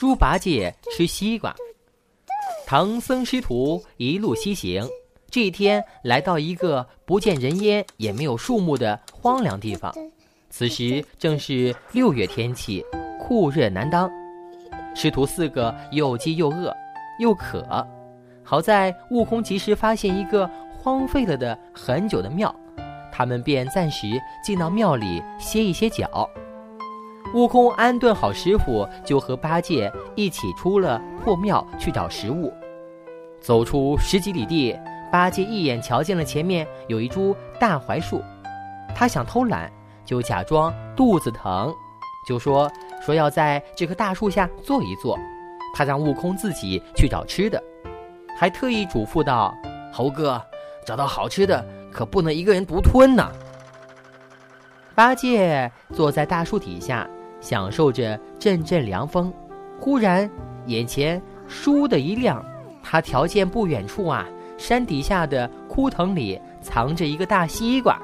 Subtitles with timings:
[0.00, 1.54] 猪八戒吃西瓜。
[2.66, 4.82] 唐僧师徒一路西行，
[5.28, 9.94] 这一天来到一个不见人烟也没有树木的荒凉地方。
[10.48, 12.82] 此时正是六月天气，
[13.20, 14.10] 酷热难当。
[14.94, 16.74] 师徒四个又饥又饿
[17.18, 17.86] 又渴，
[18.42, 20.50] 好在悟空及时发现一个
[20.82, 22.54] 荒废了的很久的庙，
[23.12, 26.26] 他们便暂时进到庙里歇一歇脚。
[27.32, 32.52] 悟空安顿好师傅，就和八戒一起出了破庙去找食物。
[33.40, 34.76] 走出十几里地，
[35.12, 38.20] 八戒一眼瞧见了前面有一株大槐树，
[38.94, 39.70] 他想偷懒，
[40.04, 41.72] 就假装肚子疼，
[42.26, 45.16] 就说说要在这棵大树下坐一坐。
[45.72, 47.62] 他让悟空自己去找吃的，
[48.36, 49.54] 还特意嘱咐道
[49.94, 50.42] ：“猴哥，
[50.84, 53.30] 找到好吃的可不能一个人独吞呢。”
[54.96, 57.08] 八戒坐在大树底下，
[57.40, 59.32] 享受着阵阵凉风，
[59.78, 60.30] 忽然
[60.66, 62.44] 眼前倏的一亮。
[62.82, 67.98] 他瞧见不远处啊，山底下的枯藤里藏着一个大西瓜。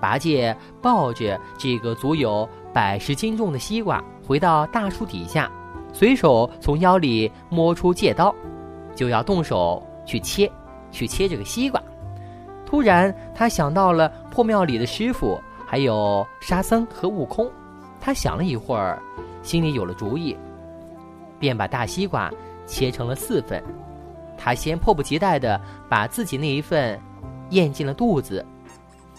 [0.00, 5.50] 八戒抱着这个足有百十斤重的西瓜，回到大树底下，
[5.92, 8.34] 随手从腰里摸出戒刀，
[8.94, 10.50] 就要动手去切，
[10.90, 11.80] 去切这个西瓜。
[12.66, 17.50] 突然，他想到了破庙里的师傅，还有沙僧和悟空。
[18.04, 19.00] 他想了一会儿，
[19.42, 20.36] 心里有了主意，
[21.38, 22.30] 便把大西瓜。
[22.66, 23.62] 切成了四份，
[24.38, 26.98] 他先迫不及待地把自己那一份
[27.50, 28.44] 咽进了肚子，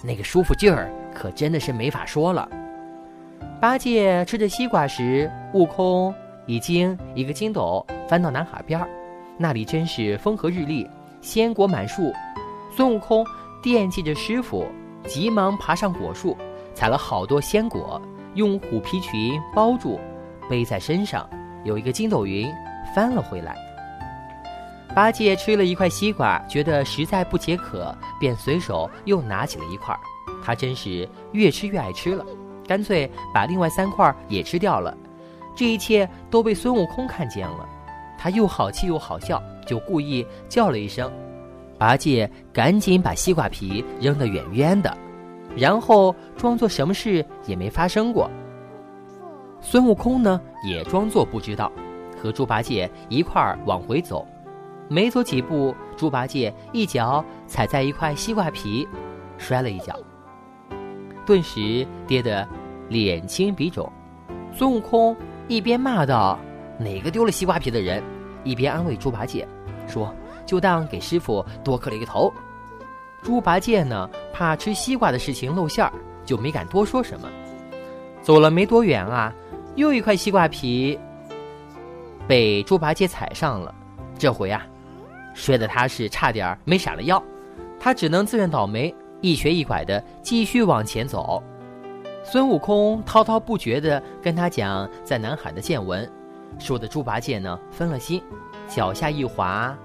[0.04, 2.50] 那个舒服劲儿可真的是没法说了。
[3.62, 6.12] 八戒吃着西瓜时，悟空
[6.48, 8.90] 已经一个筋斗翻到南海边儿，
[9.38, 10.90] 那里真是风和日丽，
[11.22, 12.12] 鲜果满树。
[12.76, 13.24] 孙悟空
[13.62, 14.66] 惦记着师傅，
[15.08, 16.36] 急忙爬上果树，
[16.74, 18.02] 采了好多鲜果，
[18.36, 20.00] 用虎皮裙包住，
[20.50, 21.28] 背在身上，
[21.64, 22.48] 有一个筋斗云。
[22.94, 23.58] 翻了回来。
[24.96, 29.94] 八戒吃了一块西瓜，觉得实在不解渴，便随手又拿起了一块。
[30.42, 32.24] 他真是越吃越爱吃了，
[32.66, 34.96] 干脆把另外三块也吃掉了。
[35.56, 37.68] 这一切都被孙悟空看见了，
[38.18, 41.12] 他又好气又好笑，就故意叫了一声。
[41.78, 44.96] 八戒赶紧把西瓜皮扔得远远的，
[45.56, 48.30] 然后装作什么事也没发生过。
[49.62, 51.72] 孙悟空呢，也装作不知道。
[52.22, 54.26] 和猪八戒一块儿往回走，
[54.88, 58.88] 没走几步，猪八戒一脚踩在一块西瓜皮，
[59.38, 59.94] 摔了一跤，
[61.26, 62.48] 顿时跌得
[62.90, 63.92] 脸青鼻肿。
[64.52, 65.16] 孙悟空
[65.48, 66.40] 一边骂道
[66.80, 68.02] ：“哪个丢了西瓜皮的人？”
[68.44, 69.48] 一边安慰猪八戒，
[69.88, 70.12] 说
[70.48, 72.34] ：“就当给师傅多磕了一个头。”
[73.22, 75.92] 猪八戒呢，怕吃西瓜的事情露馅儿，
[76.24, 77.28] 就没敢多说什么。
[78.22, 79.34] 走了没多远啊，
[79.76, 81.00] 又一块西瓜皮。
[82.28, 83.74] 被猪八戒踩上了，
[84.18, 84.66] 这回啊，
[85.34, 87.22] 摔得他是差点没闪了腰，
[87.80, 91.42] 他只能自认倒霉，一瘸一拐的继续往前走。
[92.24, 96.12] 孙悟空滔滔不绝地跟他讲在南海的见闻，
[96.58, 98.20] 说的猪八戒呢分了心，
[98.68, 99.78] 脚下一滑，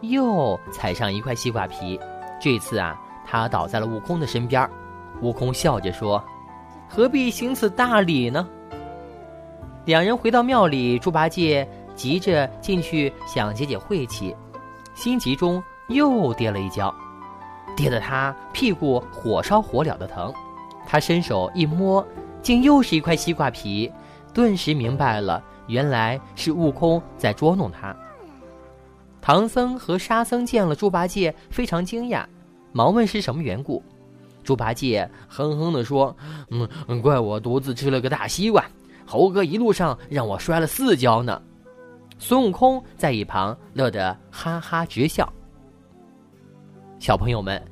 [0.00, 2.00] 又踩上一块西瓜皮。
[2.42, 4.68] 这次啊，他倒在了悟空的身边，
[5.20, 6.22] 悟空笑着说
[6.90, 8.48] ：“何必行此大礼呢？”
[9.86, 11.66] 两人回到庙里，猪八戒。
[11.94, 14.34] 急着进去想解解晦气，
[14.94, 16.92] 心急中又跌了一跤，
[17.76, 20.32] 跌得他屁股火烧火燎的疼。
[20.86, 22.04] 他伸手一摸，
[22.40, 23.92] 竟又是一块西瓜皮，
[24.32, 27.94] 顿时明白了，原来是悟空在捉弄他。
[29.22, 32.26] 唐僧和沙僧见了猪八戒，非常惊讶，
[32.72, 33.80] 忙问是什么缘故。
[34.42, 36.14] 猪八戒哼哼地说
[36.50, 38.64] ：“嗯，怪我独自吃了个大西瓜，
[39.06, 41.40] 猴哥一路上让我摔了四跤呢。”
[42.18, 45.32] 孙悟空在一旁乐得哈哈直笑。
[46.98, 47.62] 小朋友们，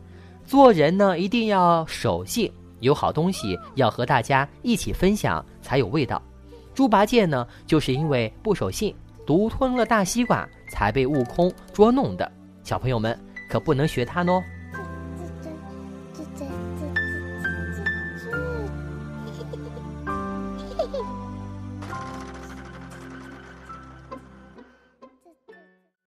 [0.45, 6.23] 做人呢一定要守信，有好东西要和大家一起分享才有味道。
[6.75, 8.95] 猪八戒呢，就是因为不守信，
[9.27, 12.31] 独吞了大西瓜，才被悟空捉弄的。
[12.63, 13.19] 小朋友们
[13.49, 14.43] 可不能学他哦。